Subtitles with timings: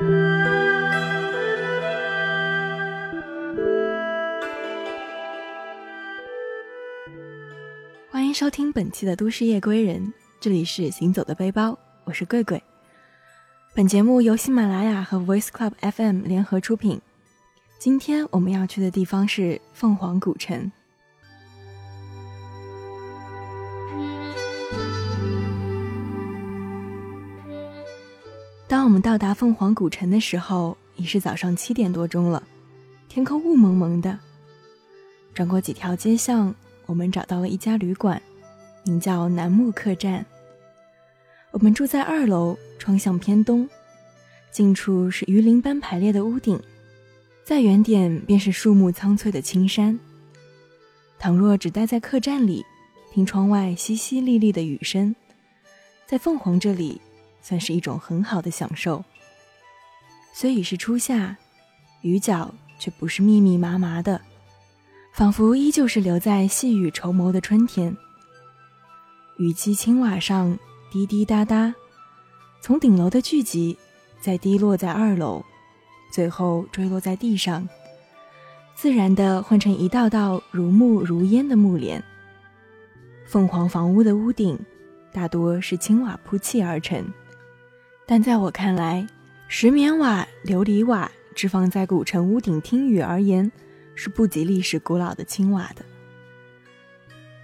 [0.00, 0.08] 欢
[8.26, 10.06] 迎收听本期的《都市夜归人》，
[10.40, 12.62] 这里是行走的背包，我是贵贵。
[13.74, 17.02] 本节目由喜马拉雅和 Voice Club FM 联合出品。
[17.78, 20.72] 今天我们要去的地方是凤凰古城。
[28.90, 32.42] 我们到达凤凰古城的时候，已是早上七点多钟了，
[33.08, 34.18] 天空雾蒙蒙的。
[35.32, 36.52] 转过几条街巷，
[36.86, 38.20] 我们找到了一家旅馆，
[38.84, 40.26] 名叫楠木客栈。
[41.52, 43.68] 我们住在二楼，窗向偏东，
[44.50, 46.60] 近处是鱼鳞般排列的屋顶，
[47.44, 49.96] 再远点便是树木苍翠的青山。
[51.16, 52.66] 倘若只待在客栈里，
[53.12, 55.14] 听窗外淅淅沥沥的雨声，
[56.08, 57.00] 在凤凰这里
[57.42, 59.04] 算是一种很好的享受。
[60.32, 61.36] 虽已是初夏，
[62.02, 64.20] 雨脚却不是密密麻麻的，
[65.14, 67.96] 仿佛依旧是留在细雨绸缪的春天。
[69.38, 70.58] 雨季青瓦上。
[70.92, 71.72] 滴滴答答，
[72.60, 73.78] 从顶楼的聚集，
[74.20, 75.44] 再滴落在二楼，
[76.10, 77.68] 最后坠落在地上，
[78.74, 82.02] 自然地换成一道道如幕如烟的幕帘。
[83.24, 84.58] 凤凰房屋的屋顶
[85.12, 87.06] 大多是青瓦铺砌而成，
[88.10, 89.06] 但在我看来，
[89.46, 93.52] 石棉瓦、琉璃瓦置放在古城屋顶听雨而言，
[93.94, 95.84] 是不及历史古老的青瓦的。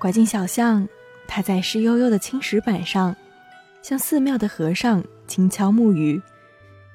[0.00, 0.88] 拐进小巷，
[1.28, 3.14] 踏在湿悠悠的青石板上。
[3.82, 6.20] 像寺庙的和尚轻敲木鱼，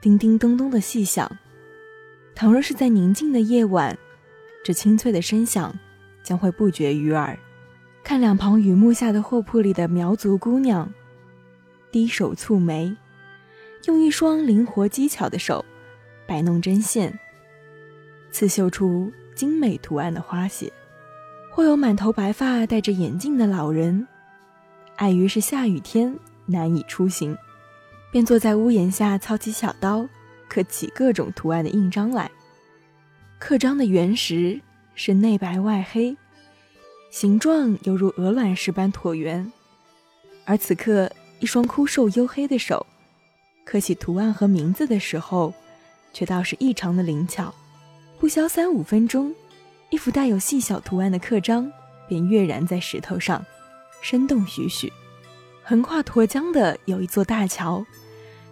[0.01, 1.31] 叮叮咚咚的细响。
[2.35, 3.97] 倘若是在宁静的夜晚，
[4.61, 5.73] 这清脆的声响
[6.21, 7.39] 将会不绝于耳。
[8.03, 10.91] 看两旁雨幕下的货铺里的苗族姑娘，
[11.93, 12.93] 低首蹙眉，
[13.85, 15.63] 用一双灵活机巧的手
[16.27, 17.17] 摆弄针线，
[18.31, 20.71] 刺绣出精美图案的花鞋；
[21.51, 24.07] 或有满头白发、戴着眼镜的老人，
[24.95, 26.17] 碍于是下雨天。
[26.45, 27.37] 难以出行，
[28.11, 30.05] 便坐在屋檐下操起小刀，
[30.49, 32.29] 刻起各种图案的印章来。
[33.39, 34.59] 刻章的原石
[34.93, 36.17] 是内白外黑，
[37.09, 39.49] 形状犹如鹅卵石般椭圆。
[40.43, 42.85] 而此刻，一双枯瘦黝黑的手，
[43.65, 45.53] 刻起图案和名字的时候，
[46.11, 47.53] 却倒是异常的灵巧。
[48.19, 49.33] 不消三五分钟，
[49.89, 51.71] 一幅带有细小图案的刻章
[52.07, 53.45] 便跃然在石头上，
[54.01, 54.91] 生动栩栩。
[55.63, 57.85] 横跨沱江的有一座大桥，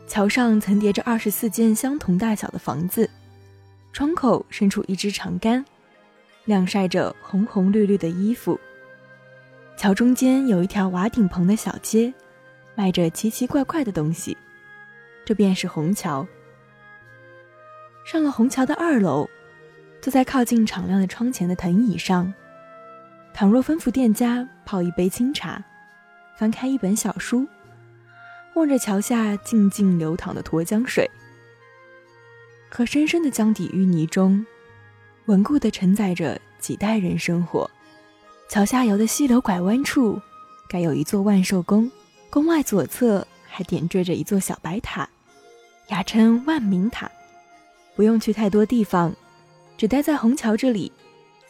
[0.07, 3.09] 桥上层叠着二十四间相同大小的房子，
[3.91, 5.63] 窗口伸出一支长杆，
[6.45, 8.59] 晾晒着红红绿绿的衣服。
[9.77, 12.13] 桥中间有一条瓦顶棚的小街，
[12.75, 14.37] 卖着奇奇怪怪的东西，
[15.25, 16.27] 这便是虹桥。
[18.05, 19.29] 上了虹桥的二楼，
[20.01, 22.33] 坐在靠近敞亮的窗前的藤椅上，
[23.33, 25.63] 倘若吩咐店家泡一杯清茶。
[26.37, 27.47] 翻开一本小书，
[28.55, 31.07] 望着桥下静静流淌的沱江水，
[32.67, 34.43] 和深深的江底淤泥中，
[35.25, 37.69] 稳固地承载着几代人生活。
[38.49, 40.19] 桥下游的溪流拐弯处，
[40.67, 41.91] 该有一座万寿宫，
[42.31, 45.09] 宫外左侧还点缀着一座小白塔，
[45.89, 47.11] 雅称万明塔。
[47.93, 49.13] 不用去太多地方，
[49.77, 50.89] 只待在虹桥这里，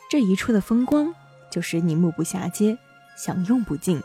[0.09, 1.13] 这一处的风光
[1.51, 2.75] 就使你目不暇接，
[3.15, 4.01] 享用不尽。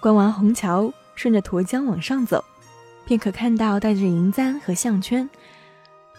[0.00, 2.42] 观完虹桥，顺着沱江往上走，
[3.04, 5.28] 便可看到戴着银簪和项圈、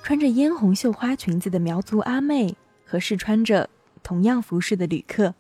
[0.04, 2.56] 穿着嫣红绣花裙子的苗族阿妹
[2.86, 3.68] 和试穿着
[4.04, 5.34] 同样服饰的旅客，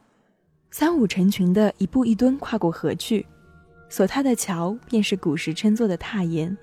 [0.72, 3.25] 三五成群的一步一蹲跨过河去。
[3.94, 6.58] 所踏的桥便是古时称作的踏岩，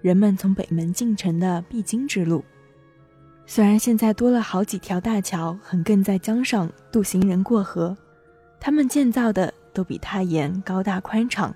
[0.00, 2.44] 人们从北门进城的必经之路。
[3.46, 7.98] 虽然现在多了好几条大桥横亘在江上渡行人过河，
[8.60, 9.52] 他们建造的。
[9.74, 11.54] 都比踏岩高大宽敞，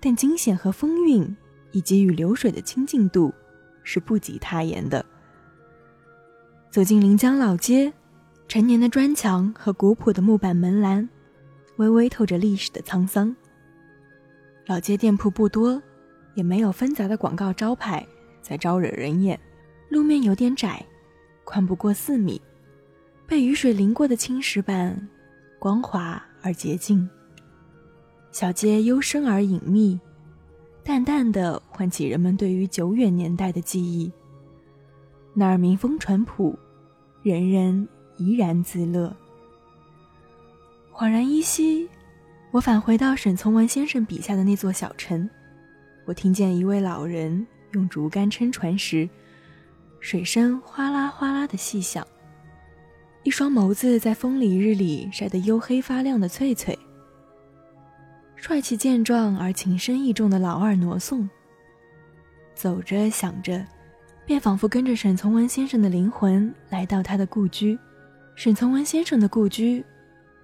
[0.00, 1.36] 但惊险和风韵
[1.72, 3.34] 以及与流水的亲近度
[3.82, 5.04] 是不及踏岩的。
[6.70, 7.92] 走进临江老街，
[8.46, 11.08] 陈年的砖墙和古朴的木板门栏，
[11.78, 13.34] 微微透着历史的沧桑。
[14.70, 15.82] 老街店铺不多，
[16.34, 18.06] 也没有纷杂的广告招牌
[18.40, 19.36] 在招惹人眼。
[19.88, 20.86] 路面有点窄，
[21.42, 22.40] 宽不过四米，
[23.26, 25.08] 被雨水淋过的青石板，
[25.58, 26.22] 光滑。
[26.40, 27.10] 而洁净，
[28.30, 29.98] 小街幽深而隐秘，
[30.84, 34.10] 淡淡的唤起人们对于久远年代的记忆。
[35.34, 36.56] 那儿民风淳朴，
[37.24, 37.88] 人人
[38.18, 39.12] 怡然自乐。
[40.92, 41.88] 恍然依稀，
[42.52, 45.28] 我返回到沈从文先生笔下的那座小城，
[46.04, 49.08] 我听见一位老人用竹竿撑船时，
[50.00, 52.04] 水声哗啦哗啦的细响。
[53.22, 56.76] 一双眸子在风里日里晒得黝黑发亮的翠翠。
[58.34, 61.28] 帅气健壮而情深意重的老二挪送。
[62.52, 63.64] 走着想着，
[64.26, 67.78] 便仿佛跟着沈从文先生的灵魂来到他的故居。
[68.34, 69.84] 沈从文先生的故居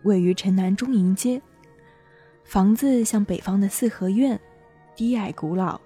[0.05, 1.41] 位于城南中营街，
[2.47, 4.41] 房子像北方的四合院，
[4.95, 5.81] 低矮古老。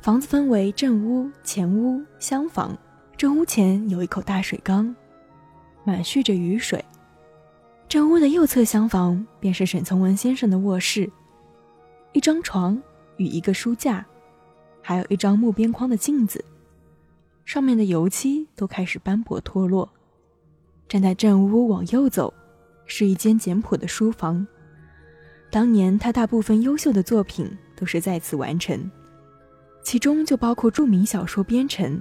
[0.00, 2.78] 房子分为正屋、前屋、厢房。
[3.16, 4.94] 正屋前有一口大水缸，
[5.84, 6.82] 满蓄着雨水。
[7.88, 11.10] 正屋的右侧厢房便是沈从文先生的卧室，
[12.12, 12.80] 一张床
[13.16, 14.06] 与一个书架。
[14.80, 16.42] 还有一张木边框的镜子，
[17.44, 19.86] 上面的油漆都开始斑驳脱落。
[20.88, 22.32] 站在正屋往右走，
[22.86, 24.46] 是一间简朴的书房。
[25.50, 28.88] 当年他大部分优秀的作品都是在此完成，
[29.82, 31.98] 其中就包括著名小说《边城》。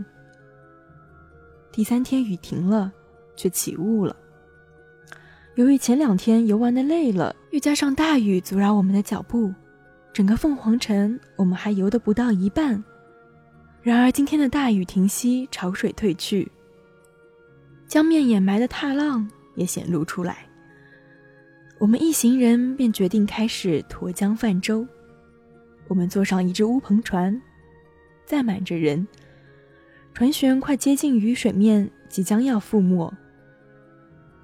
[1.72, 2.92] 第三天雨停了，
[3.36, 4.16] 却起雾了。
[5.56, 9.54] 由于前两天游玩的累了，又加上大雨阻扰我们的脚步。
[10.12, 12.84] 整个凤凰城，我们还游得不到一半。
[13.82, 16.52] 然而今天的大雨停息，潮水退去，
[17.88, 20.49] 江面掩埋的踏浪也显露出来。
[21.80, 24.86] 我们一行人便决定开始沱江泛舟。
[25.88, 27.42] 我们坐上一只乌篷船，
[28.26, 29.08] 载满着人，
[30.14, 33.12] 船舷快接近于水面，即将要覆没。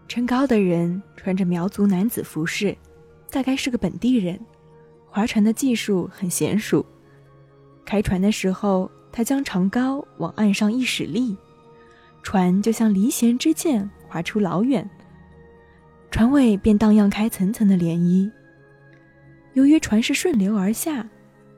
[0.08, 2.74] 撑篙的人穿着苗族男子服饰，
[3.30, 4.40] 大概是个本地人。
[5.06, 6.86] 划船的技术很娴熟，
[7.86, 11.36] 开船的时候，他将长篙往岸上一使力，
[12.24, 14.90] 船就像离弦之箭划出老远，
[16.16, 18.32] 船尾便荡漾开层层的涟漪。
[19.52, 21.06] 由于船是顺流而下，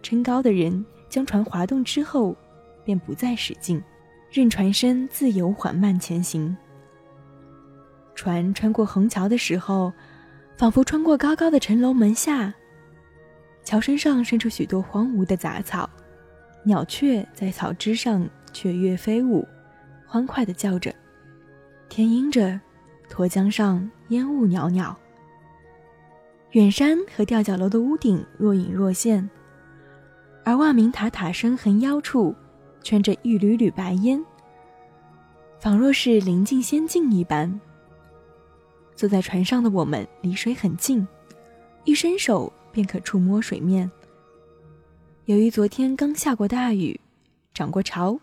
[0.02, 2.36] 撑篙的人将船滑动之后，
[2.84, 3.80] 便不再使劲，
[4.32, 6.58] 任船身自由缓慢前行。
[8.16, 9.94] 船穿过横桥的时候，
[10.58, 12.52] 仿佛穿过高高的城楼门下。
[13.64, 15.88] 桥身上伸出许多荒芜的杂草，
[16.64, 19.48] 鸟雀在草枝上雀跃飞舞，
[20.08, 20.92] 欢快地叫着。
[21.90, 22.60] 天阴着，
[23.08, 24.96] 沱江上烟雾袅袅。
[26.52, 29.30] 远山和吊脚楼的屋顶若隐若现，
[30.44, 32.36] 而万明塔塔身横腰处
[32.82, 34.24] 圈着一缕缕白烟，
[35.60, 37.60] 仿若是临近仙境一般。
[38.96, 41.08] 坐在船上的我们离水很近，
[41.84, 42.52] 一伸手。
[42.70, 43.90] 便可触摸水面。
[45.26, 47.00] 由于昨天刚下过大雨，
[47.52, 48.20] 涨过潮，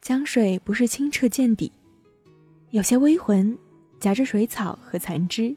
[0.00, 1.72] 江水不是清澈见底，
[2.70, 3.58] 有些微浑，
[4.00, 5.54] 夹着水草和残枝。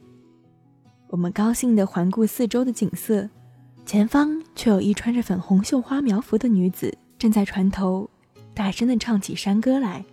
[1.07, 3.29] 我们高兴地环顾四周的景色，
[3.85, 8.09] 前方却有一穿着粉红绣花苗服的女子正在船头，
[8.53, 10.03] 大声地唱起山歌来，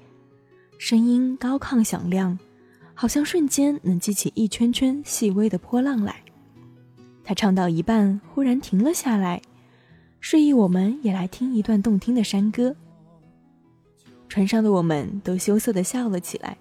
[0.78, 2.38] 声音高亢响亮，
[2.94, 6.22] 好像瞬间能激起一圈圈细微的波浪来。
[7.24, 9.42] 他唱到一半，忽然停了下来，
[10.20, 12.76] 示意我们也来听一段动听的山歌。
[14.28, 16.56] 船上的我们都羞涩地笑了起来。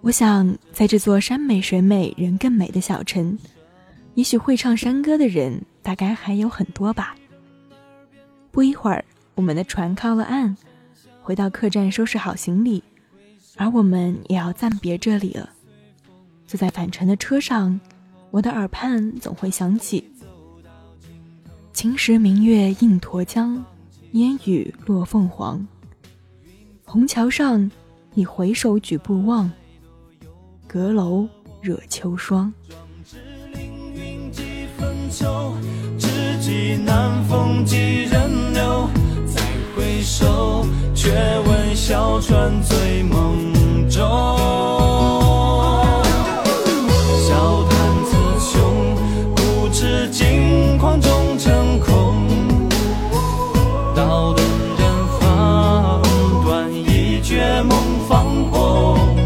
[0.00, 3.38] 我想，在这座山美水美人更美的小城，
[4.14, 7.16] 也许会唱山歌的人大概还有很多吧。
[8.50, 10.56] 不一会儿，我们的船靠了岸，
[11.20, 12.82] 回到客栈收拾好行李，
[13.56, 15.50] 而我们也要暂别这里了。
[16.46, 17.78] 坐在返程的车上。
[18.30, 20.04] 我的耳畔总会响起
[21.72, 23.64] “秦时明月映沱江，
[24.12, 25.66] 烟雨落凤凰。
[26.84, 27.70] 虹桥上，
[28.12, 29.50] 你回首举步望，
[30.68, 31.26] 阁楼
[31.62, 32.52] 惹秋霜。”
[35.98, 38.88] 知己难逢几人留，
[39.26, 39.42] 再
[39.74, 41.10] 回首，却
[41.40, 43.52] 闻小船醉梦
[43.90, 44.38] 中。
[57.20, 59.17] 去。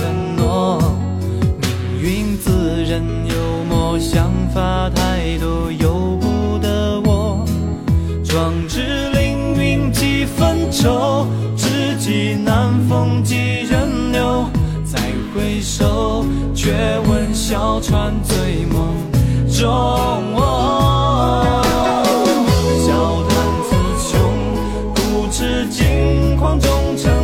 [0.00, 0.78] 承诺。
[1.60, 3.34] 命运自认幽
[3.68, 7.44] 默，想法太多，由不得我。
[8.24, 13.36] 壮志凌云几分愁，知己难逢几
[13.68, 14.48] 人留。
[14.86, 14.98] 再
[15.34, 16.72] 回首，却
[17.06, 18.88] 闻小船醉梦
[19.52, 20.00] 中。
[25.70, 27.19] 几。